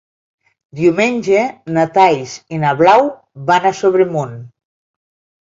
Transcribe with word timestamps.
Diumenge 0.77 1.43
na 1.75 1.83
Thaís 1.97 2.33
i 2.57 2.59
na 2.65 2.73
Blau 2.81 3.07
van 3.53 3.71
a 3.73 3.75
Sobremunt. 3.83 4.35